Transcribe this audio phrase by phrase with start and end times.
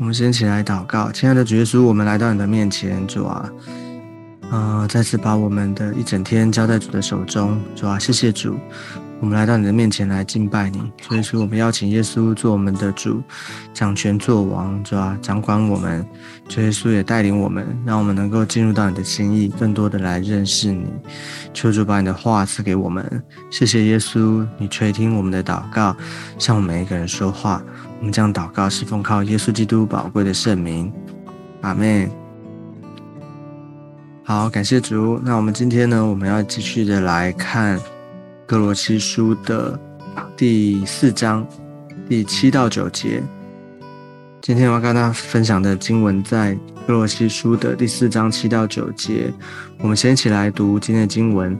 [0.00, 3.52] 我们先起来祷告，亲爱的主耶稣，我们来到你的面前，主啊，
[4.50, 8.56] 啊，再次把我们的一整天交在主的手中，主啊，谢谢主。
[9.20, 13.22] 我们来到你的面前来敬拜你，所以说我们邀请耶稣做我们的主，
[13.74, 16.02] 掌权做王，主啊，掌管我们。
[16.48, 20.86] 主耶稣也带领我们，让我们能够进入到你的心意，更多的来认识你。
[21.52, 23.22] 求主把你的话赐给我们。
[23.50, 25.94] 谢谢耶稣，你垂听我们的祷告，
[26.38, 27.62] 向我们每一个人说话。
[28.00, 30.90] 我们将祷告是奉靠耶稣基督宝贵的圣名，
[31.60, 32.10] 阿门。
[34.24, 35.20] 好，感谢主。
[35.22, 37.78] 那我们今天呢，我们要继续的来看。
[38.46, 39.78] 哥罗西书的
[40.36, 41.46] 第四章
[42.08, 43.22] 第七到九节，
[44.40, 49.32] 今天我要跟大家分享的经文在哥罗西书的第四章七到九节。
[49.78, 51.56] 我们先一起来读今天的经文：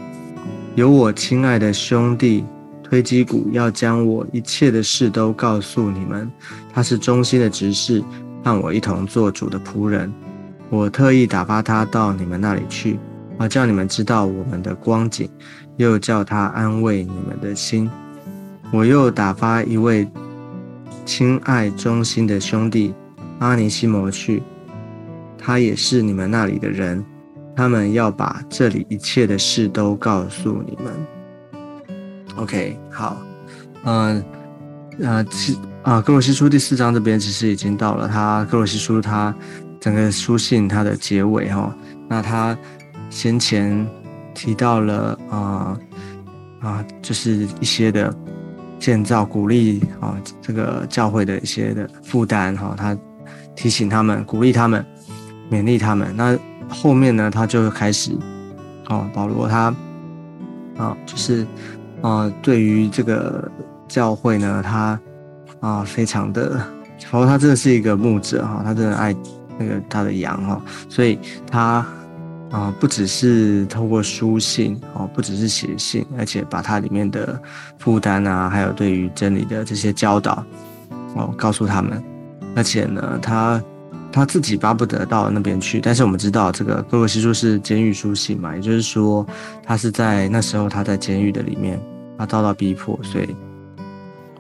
[0.75, 2.45] 有我亲爱的兄弟
[2.91, 6.29] 推基谷要将我一切的事都告诉你们，
[6.75, 8.03] 他是忠心的执事，
[8.43, 10.13] 让我一同做主的仆人。
[10.69, 12.99] 我特意打发他到你们那里去，
[13.39, 15.31] 好叫你们知道我们的光景。
[15.77, 17.89] 又叫他安慰你们的心。
[18.71, 20.07] 我又打发一位
[21.07, 22.93] 亲爱忠心的兄弟
[23.39, 24.43] 阿尼西摩去，
[25.39, 27.03] 他也是你们那里的人。
[27.57, 31.20] 他们要把这里一切的事都告诉你们。
[32.37, 33.17] OK，好，
[33.85, 34.25] 嗯，
[35.01, 39.35] 呃，其啊，哥罗西书第四章这边其实已经到了他哥罗西书他
[39.81, 41.75] 整个书信它的结尾哈。
[42.09, 42.57] 那他
[43.09, 43.87] 先前。
[44.33, 45.77] 提到了啊
[46.61, 48.15] 啊，就是一些的
[48.79, 52.97] 建造鼓励啊，这个教会的一些的负担哈，他
[53.57, 54.87] 提醒他们，鼓励他们，
[55.51, 56.15] 勉励他们。
[56.17, 58.13] 那后面呢，他就开始
[58.89, 59.75] 哦，保罗他
[60.79, 61.45] 啊，就是
[62.03, 63.51] 啊，对于这个
[63.89, 65.01] 教会呢，他
[65.61, 66.61] 啊，非常的，
[67.11, 69.15] 保罗他真的是一个牧者哈，他真的爱
[69.59, 71.19] 那个他的羊哈，所以
[71.51, 71.87] 他。
[72.51, 77.41] 啊，不只是透过书信哦，不只是写信，而且把它里面的
[77.79, 80.45] 负担啊，还有对于真理的这些教导
[81.15, 82.03] 哦，告诉他们。
[82.57, 83.63] 而且呢，他
[84.13, 89.27] 他自己巴不得到那边去，但是我们知道这个哥罗西书是监狱书信嘛，也就是说，
[89.65, 91.81] 他是在那时候他在监狱的里面，
[92.19, 93.35] 他遭到逼迫，所以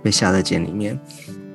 [0.02, 0.98] 被下在监里面，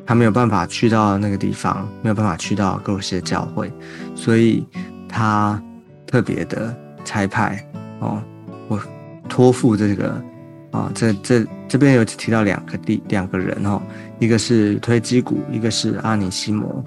[0.06, 3.72] 他没有办法去到那个地方，没有办法去到哥罗西的教会，
[4.16, 4.66] 所以
[5.08, 5.62] 他。
[6.08, 6.74] 特别的
[7.04, 7.60] 差派
[8.00, 8.22] 哦，
[8.70, 8.80] 我
[9.28, 10.24] 托付这个
[10.72, 13.82] 啊，这这这边有提到两个地两个人哦，
[14.20, 16.82] 一个是推基谷，一个是阿尼西摩。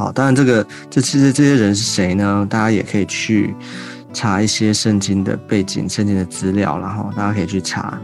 [0.00, 2.46] 好，当然这个这其实这些人是谁呢？
[2.48, 3.54] 大家也可以去
[4.14, 8.00] 查一些圣经的背景、圣经的资料，然后大家可以去查。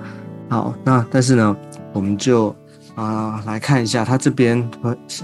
[0.51, 1.57] 好，那但是呢，
[1.95, 2.55] 我们就
[2.97, 4.71] 啊来看一下他这边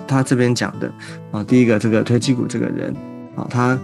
[0.08, 0.90] 他这边讲的
[1.30, 2.96] 啊，第一个这个推基谷这个人
[3.36, 3.78] 啊，他。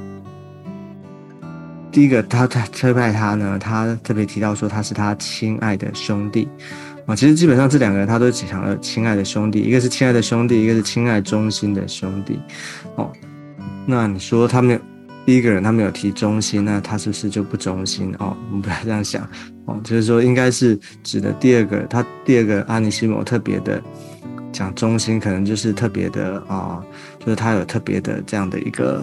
[1.90, 6.46] 第一个，他他推派他呢，他特别提到说他是他亲爱的兄弟
[7.08, 7.16] 啊。
[7.16, 12.38] 其实基本上这两个人他都讲了亲爱的兄弟，一个是亲爱的兄弟，一个是亲爱忠心的兄弟
[12.94, 13.10] 哦。
[13.84, 14.80] 那你说他没有
[15.26, 18.36] 第一个人他没有提忠心，那他是不是就不忠心哦？
[18.50, 19.28] 我们不要这样想
[19.64, 23.82] 哦，就是说应该是指的第二个，他第二个阿尼西姆特别的
[24.52, 26.80] 讲忠心，可能就是特别的啊，
[27.18, 29.02] 就是他有特别的这样的一个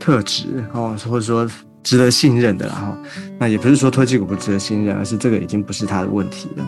[0.00, 1.48] 特质哦，或者说。
[1.84, 2.94] 值得信任的然后，
[3.38, 6.66] 那也不是说推基股不值得信任，而是这个已经不是他的问题了。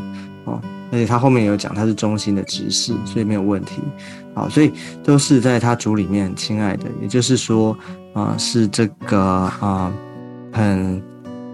[0.93, 3.81] 而且他后面有讲他是中心的执事，所以没有问题。
[4.34, 7.77] 好，所以都是在他组里面亲爱的，也就是说
[8.12, 9.93] 啊，是这个啊，
[10.53, 11.03] 很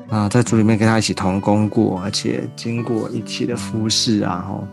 [0.09, 4.69] 啊，在组里面跟他一起同工过，而且经过一起的服侍啊，哈，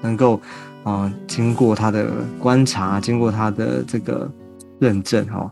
[0.00, 0.40] 能够
[0.84, 4.30] 啊，经过他的观察，经过他的这个
[4.78, 5.50] 认证哈，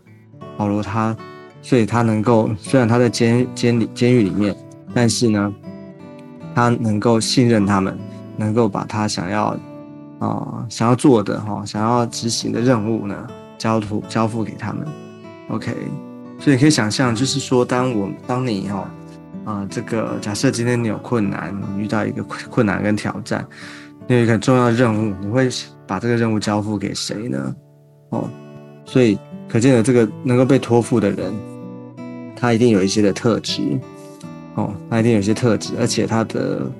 [0.56, 1.16] 保罗他。
[1.60, 4.56] 所以他能够，虽然他在监监里监狱里面，
[4.94, 5.52] 但是呢，
[6.54, 7.98] 他能够信任他们，
[8.38, 9.54] 能够把他想要
[10.18, 13.14] 啊想要做的哈，想要执行的任务呢，
[13.58, 14.86] 交付交付给他们。
[15.50, 15.74] OK，
[16.38, 18.90] 所以可以想象，就是说，当我当你哈
[19.44, 23.46] 啊这个假设今天你有困难，你遇到一个困难跟挑战，
[24.06, 25.50] 你有一个重要任务，你会
[25.86, 27.54] 把这个任务交付给谁呢？
[28.10, 28.30] 哦，
[28.86, 29.18] 所以。
[29.50, 31.32] 可见的这个能够被托付的人，
[32.36, 33.62] 他一定有一些的特质，
[34.56, 36.70] 哦，他一定有一些特质，而且他的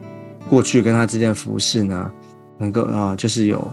[0.49, 2.11] 过去跟他之间的服饰呢，
[2.59, 3.73] 能够啊，就是有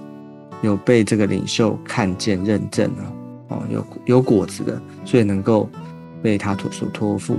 [0.62, 3.04] 有被这个领袖看见认证啊，
[3.50, 5.70] 哦，有有果子的，所以能够
[6.22, 7.38] 被他托所托付。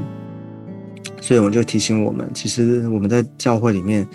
[1.21, 4.07] 所以我们就提醒我们，其实我们在教会里面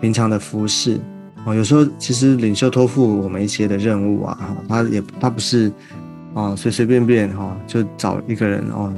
[0.00, 0.98] 平常的服饰
[1.44, 5.72] 哦，有时候其实领袖托付我们一些的任务啊，哈，他也他不是
[6.34, 8.92] 哦随随便便哈就找一个人哦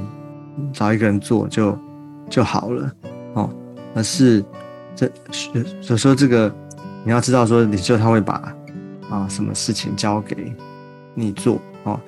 [0.71, 1.77] 找一个人做就
[2.29, 2.91] 就好了
[3.33, 3.49] 哦，
[3.95, 4.43] 而是
[4.95, 5.11] 这
[5.81, 6.53] 所以说这个
[7.03, 8.53] 你要知道说领袖他会把
[9.09, 10.53] 啊什么事情交给
[11.13, 11.99] 你做哦，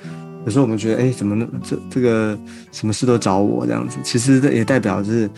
[0.46, 2.38] 有时候我们觉得哎怎么这这个
[2.72, 5.30] 什么事都找我这样子，其实这也代表是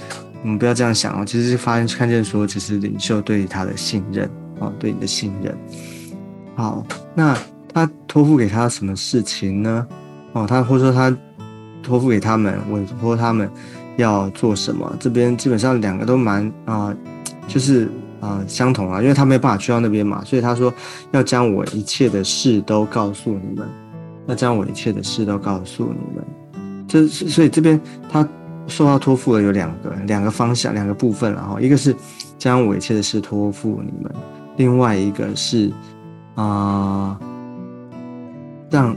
[0.41, 4.29] 我们不要这样想哦，其实是发现看见说其实领袖对他的信任。
[4.61, 5.57] 哦，对你的信任。
[6.53, 6.85] 好，
[7.15, 7.33] 那
[7.73, 9.87] 他托付给他什么事情呢？
[10.33, 11.17] 哦，他或者说他
[11.81, 13.49] 托付给他们，委托他们
[13.95, 14.93] 要做什么？
[14.99, 16.93] 这边基本上两个都蛮啊，
[17.49, 17.89] 就是
[18.21, 20.73] 啊相同啊，因为他没有办法去到那边嘛，所以他说
[21.11, 23.67] 要将我一切的事都告诉你们，
[24.27, 26.23] 要将我一切的事都告诉你们。
[26.87, 27.79] 这所以这边
[28.09, 28.27] 他
[28.67, 31.95] 受到托付的有两个两个方向，两个部分，然后一个是
[32.37, 34.13] 将我一切的事托付你们。
[34.57, 35.71] 另外一个是，
[36.35, 37.19] 啊，
[38.69, 38.95] 让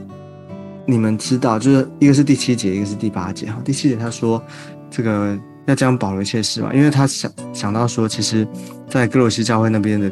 [0.84, 3.46] 你们知道，就是一个是第七节，一个是第八节。
[3.46, 4.43] 哈，第七节他说，
[4.90, 8.47] 这个要将保罗一切事嘛，因为他想想到说，其实，
[8.88, 10.11] 在哥罗西教会那边的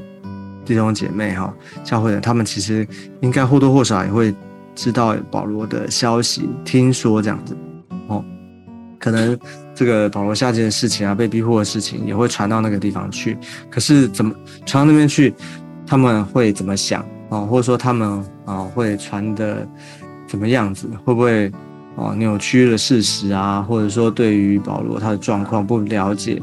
[0.65, 1.53] 弟兄姐妹哈，
[1.85, 2.87] 教会的他们其实
[3.21, 4.35] 应该或多或少也会
[4.75, 7.57] 知道保罗的消息，听说这样子，
[8.09, 8.25] 哦，
[8.99, 9.39] 可能。
[9.73, 13.39] 这个保罗下贱的事情啊，被逼迫的事情也会传到那个地方去。
[13.71, 14.31] 可是怎么
[14.67, 15.33] 传到那边去，
[15.87, 17.01] 他们会怎么想
[17.31, 17.41] 啊？
[17.41, 19.67] 或者说他们啊会传的
[20.27, 20.87] 怎么样子？
[21.03, 21.51] 会不会
[22.01, 23.61] 哦扭曲了事实啊？
[23.61, 26.41] 或者说对于保罗他的状况不了解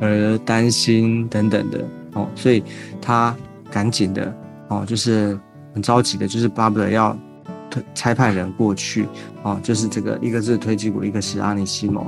[0.00, 2.62] 而担心等等的哦，所以
[3.00, 3.34] 他
[3.68, 4.32] 赶紧的
[4.68, 5.36] 哦，就是
[5.74, 7.16] 很着急的，就是巴不得要
[7.68, 9.08] 推差派人过去
[9.42, 12.06] 哦，就是这个一个是推基古，一个是阿尼西摩。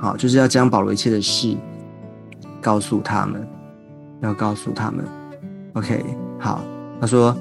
[0.00, 1.56] 好，就是要将保罗一切的事
[2.60, 3.46] 告诉他们，
[4.20, 5.04] 要告诉他们。
[5.74, 6.04] OK，
[6.40, 6.60] 好，
[7.00, 7.36] 他说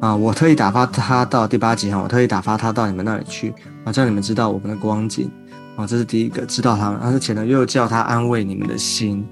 [0.00, 3.52] 啊，我特意打发他到第八集哈，我特意打发他到你们那里去
[3.84, 5.30] 啊，叫你们知道我们的光景
[5.76, 9.24] 啊，这是第一个知道他们，而且呢又叫他安慰你们的心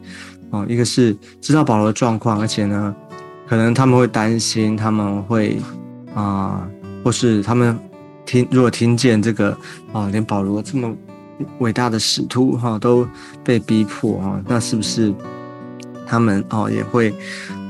[0.50, 2.94] 啊，一个是知道保罗的状况，而且呢
[3.48, 5.58] 可能他们会担心，他们会
[6.14, 6.68] 啊，
[7.02, 7.78] 或是他们
[8.26, 9.56] 听如果听见这个
[9.92, 10.94] 啊，连保罗这么。
[11.60, 13.06] 伟大的使徒哈都
[13.44, 15.14] 被逼迫哈，那是不是
[16.04, 17.14] 他们哦也会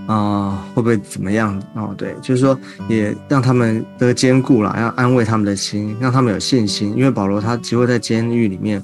[0.08, 1.94] 啊会不会怎么样哦？
[1.96, 2.58] 对，就是说
[2.88, 6.96] 也让他们得坚固了，要安慰他们的心，让他们有信心。
[6.96, 8.82] 因为保罗他即会在监狱里面，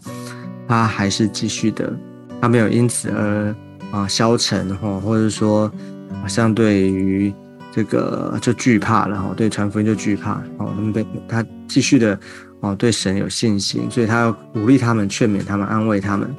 [0.69, 1.93] 他还是继续的，
[2.41, 3.57] 他没有因此而
[3.91, 5.69] 啊消沉哈，或者说
[6.29, 7.35] 相对于
[7.73, 12.17] 这个就惧怕了哈，对传福音就惧怕哦，他们被他继续的。
[12.61, 16.35] 哦，对神有信心，所以他要鼓励他们、劝勉他们、安慰他们。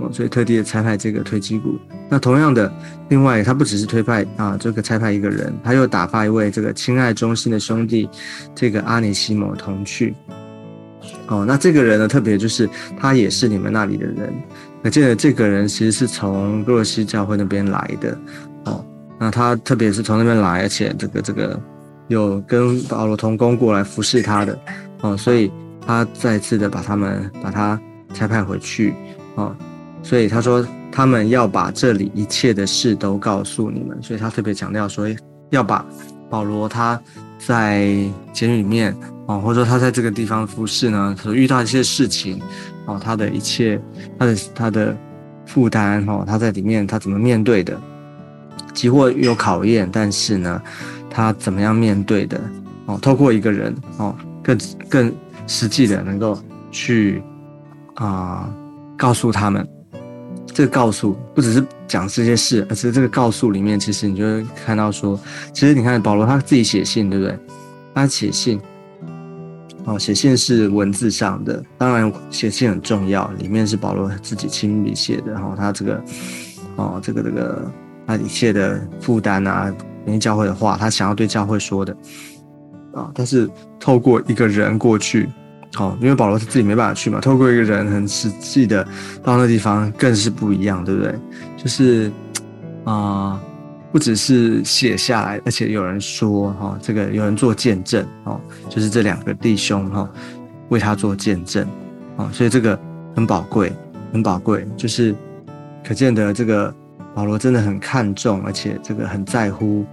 [0.00, 1.78] 哦，所以特地的差派这个推基鼓。
[2.08, 2.72] 那同样的，
[3.08, 8.08] 另外他不只是推派啊，这个差派一个人，他又打发一位这个亲爱忠心的兄弟，
[8.54, 10.14] 这个阿尼西摩同去。
[11.28, 12.68] 哦，那这个人呢，特别就是
[12.98, 14.32] 他也是你们那里的人。
[14.82, 18.18] 可见这个人其实是从哥罗西教会那边来的。
[18.64, 18.84] 哦，
[19.18, 21.58] 那他特别是从那边来，而且这个这个
[22.08, 24.58] 有跟保罗同工过来服侍他的。
[25.00, 25.50] 哦，所以
[25.86, 27.78] 他再次的把他们把他
[28.12, 28.94] 差派回去，
[29.34, 29.54] 哦，
[30.04, 35.08] 所以他说他们要把这里一切的事都告诉你们，所以他特别强调说
[35.50, 35.84] 要把
[36.30, 37.00] 保罗他
[37.38, 37.88] 在
[38.32, 38.94] 监狱里面，
[39.26, 42.40] 哦，或者说他在这个地方服侍呢，所遇到一些事情，
[42.86, 43.80] 哦，他的一切
[44.16, 44.96] 他的他的
[45.46, 47.76] 负担，哦，他在里面他怎么面对的，
[48.72, 50.62] 即或有考验，但是呢，
[51.10, 52.40] 他怎么样面对的，
[52.86, 54.14] 哦，透过一个人，哦。
[54.46, 54.58] 更
[54.90, 55.10] 更
[55.46, 56.38] 实际的，能够
[56.70, 57.22] 去
[57.94, 58.46] 啊
[58.94, 59.66] 告诉他们，
[60.54, 65.20] 这个告诉不只是讲这些事，而是这个告诉里面，其实你就会看到说，
[65.52, 67.36] 其实你看保罗他自己写信，对不对？
[67.92, 68.60] 他写信，
[69.84, 76.04] 哦，写信是文字上的，当然写信很重要，里面是保罗自己亲笔写的，然后他这个
[76.76, 77.70] 哦，这个这个
[78.06, 79.74] 他一切的负担啊，
[80.06, 81.94] 连教会的话，他想要对教会说的。
[82.94, 83.10] 啊！
[83.12, 85.28] 但是透过一个人过去，
[85.74, 87.20] 好，因为保罗是自己没办法去嘛。
[87.20, 88.86] 透过一个人很实际的
[89.22, 91.14] 到那地方，更是不一样，对不对？
[91.56, 92.10] 就是
[92.84, 93.40] 啊，
[93.90, 100.08] 不只是写下来，而且有人说哈，这个有人做见证哦，就是这两个弟兄哈
[100.68, 101.66] 为他做见证
[102.16, 102.78] 啊，所以这个
[103.16, 103.72] 很宝贵，
[104.12, 105.14] 很宝贵，就是
[105.86, 106.72] 可见的这个
[107.14, 109.84] 保罗真的很看重，而且这个很在乎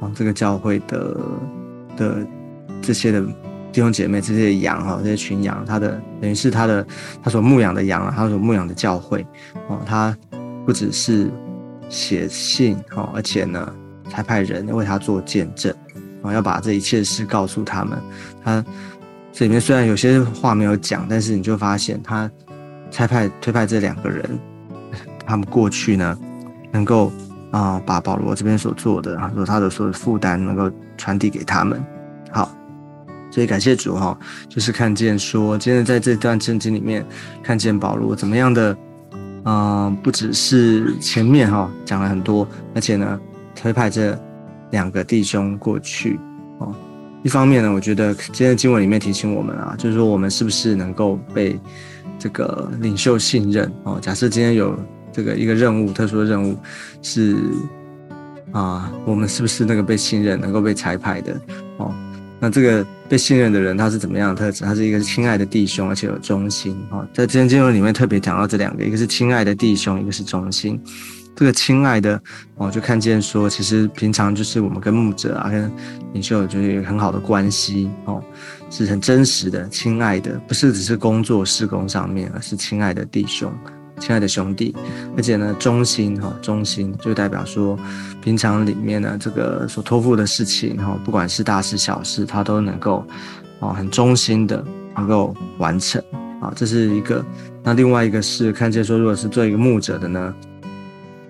[0.00, 1.16] 啊这个教会的
[1.96, 2.26] 的。
[2.82, 3.24] 这些的
[3.76, 6.86] 弟兄姐妹，这些羊哈，这些群羊，他的等于是他的
[7.22, 9.20] 他所牧养的羊啊，他所牧养的教会
[9.68, 10.16] 哦，他
[10.64, 11.30] 不只是
[11.90, 13.70] 写信哦，而且呢，
[14.08, 15.70] 差派人为他做见证，
[16.22, 17.98] 啊，要把这一切事告诉他们。
[18.42, 18.64] 他
[19.30, 22.30] 这里面虽然有些话没有讲，但是你就发现他
[22.90, 24.26] 差派推派这两个人，
[25.26, 26.18] 他们过去呢，
[26.72, 27.12] 能够
[27.50, 31.84] 啊把保罗这边所做的，说他的所有负担能够传递给他们。
[32.30, 32.50] 好，
[33.36, 37.04] 所以感谢主哈，就是看见说，今天在这段圣经里面
[37.42, 38.74] 看见保罗怎么样的。
[39.44, 43.20] 嗯，不只是前面哈讲了很多，而且呢
[43.54, 44.18] 推派这
[44.70, 46.18] 两个弟兄过去
[46.60, 46.74] 哦。
[47.22, 51.60] 一方面呢，我觉得今天的经文里面提醒我们啊，就是说我们是不是能够被
[52.18, 53.98] 这个领袖信任哦？
[54.00, 54.74] 假设今天有
[55.12, 56.56] 这个一个任务，特殊的任务
[57.02, 57.36] 是
[58.52, 61.38] 啊，我们是不是那个被信任、能够被裁派的
[61.76, 61.94] 哦？
[62.38, 64.64] 那这个被信任的人，他是怎么样的特质？
[64.64, 67.06] 他是一个亲爱的弟兄，而且有忠心啊。
[67.12, 70.80] 在今天经文里面特别讲到这两个，一个是亲爱的弟兄，一个是忠心。
[71.34, 72.18] 这个亲爱的
[72.56, 75.70] 哦，就看见说，其实平常就是我们跟牧者啊、跟
[76.14, 78.22] 领袖就是有很好的关系哦，
[78.70, 83.52] 是很真实的、亲爱的，不是只是工作事工上面，而是亲爱的弟兄。
[83.98, 84.74] 亲爱的兄弟，
[85.16, 87.78] 而且呢，忠心哈，忠心就代表说，
[88.22, 93.04] 平常里面呢，这个所托付的事情哈，不管是大事小事，他都能够
[93.58, 94.62] 啊，很忠心的
[94.94, 96.02] 能够完成
[96.40, 97.24] 啊，这是一个。
[97.62, 100.34] 那另外一个是看见说，如果是做一个牧者的呢，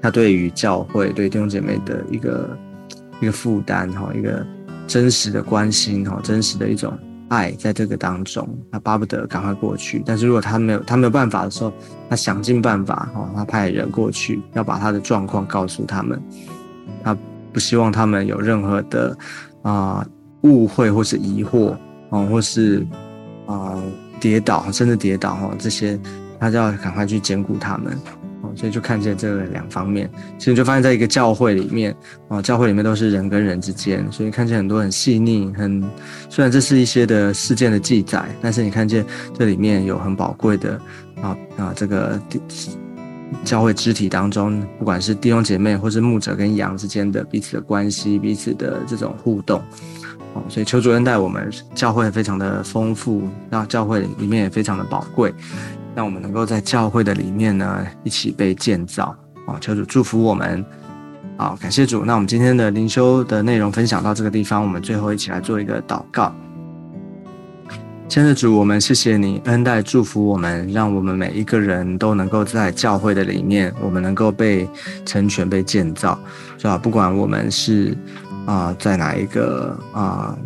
[0.02, 2.58] 他对于教会、对弟兄姐妹的一个
[3.20, 4.44] 一个负担哈，一个
[4.86, 6.92] 真实的关心哈，真实的一种。
[7.28, 10.02] 爱在这个当中，他巴不得赶快过去。
[10.06, 11.72] 但是如果他没有他没有办法的时候，
[12.08, 16.22] 他想尽办法哦，他派人过去，要把他的状况告诉他们。
[17.02, 17.16] 他
[17.52, 19.16] 不希望他们有任何的
[19.62, 20.06] 啊
[20.42, 21.76] 误会或是疑惑
[22.10, 22.86] 哦，或是
[23.46, 23.82] 啊
[24.20, 25.98] 跌倒，甚至跌倒哈，这些
[26.38, 27.98] 他就要赶快去兼顾他们。
[28.56, 31.94] 所以就看见这两方面，其实就发现在一个教会里面，
[32.28, 35.84] 哦，教会里面都是人跟人之间，所以看见很多很细腻，很
[36.30, 39.04] 虽然这是一些的事件的记载，但是你看见
[39.38, 40.80] 这里面有很宝贵的
[41.20, 42.18] 啊啊这个
[43.44, 49.60] 教会肢体当中，不管是弟兄姐妹或是牧者跟羊之间的彼此的关系，彼此的这种互动，
[50.32, 55.34] 哦，所以求主恩待我们教会非常的丰富，那教会里面也非常的宝贵。
[55.96, 59.56] 让我们能够在教会的里面呢，一起被建造啊！
[59.58, 60.62] 求主祝福我们，
[61.38, 62.04] 好，感谢主。
[62.04, 66.34] 那我们今天的灵修的内容分享到这个地方，我们最后一起来做一个祷告。
[68.08, 74.68] 亲爱的主，我们谢谢你恩待祝福我们，让我们每一个人都能够在教会的里面，我们能够被
[75.06, 76.18] 成全、被建造，
[76.58, 76.76] 是吧？
[76.76, 77.96] 不管我们是
[78.44, 80.36] 啊，在哪一个啊。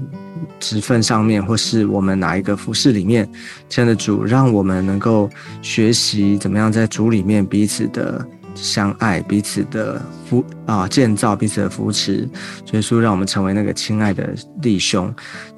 [0.61, 3.29] 职分上面，或是我们哪一个服饰里面，
[3.69, 5.29] 亲爱的主，让我们能够
[5.62, 8.25] 学习怎么样在主里面彼此的
[8.55, 12.29] 相爱，彼此的扶啊建造，彼此的扶持。
[12.73, 15.12] 耶稣让我们成为那个亲爱的弟兄。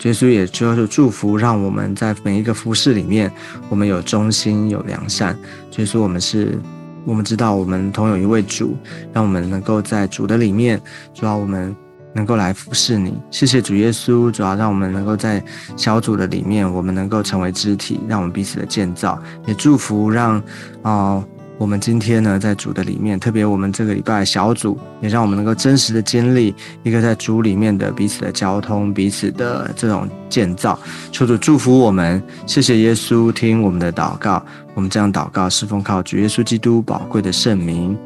[0.04, 3.30] 耶稣也就是祝福，让我们在每一个服饰里面，
[3.68, 5.36] 我们有忠心，有良善。
[5.76, 6.56] 耶稣，我们是，
[7.04, 8.76] 我们知道我们同有一位主，
[9.12, 10.80] 让我们能够在主的里面，
[11.12, 11.74] 主要我们。
[12.14, 15.42] 能够来服侍你，谢谢主耶稣，主要让我们能够在
[15.76, 20.42] 小组的里面，我们能够成为肢体，让我们彼此的建造，也祝福让
[20.82, 21.24] 啊，
[21.58, 30.78] 我们今天呢在主的里面，特别我们这个礼拜小组，也让我们能够真实的经历一个在主里面的彼此的交通，彼此的这种建造。
[31.10, 37.96] 求主祝福我们，谢谢耶稣，听我们的祷告，我们这样祷告是奉靠主耶稣基督宝贵的圣名，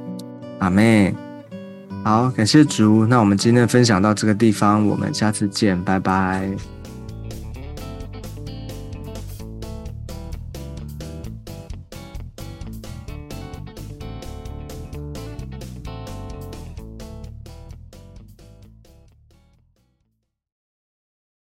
[0.61, 1.26] 阿门。
[2.07, 3.05] 好，感谢竹。
[3.05, 6.49] 那我们今天分享到这个地方，我们下次见，拜拜。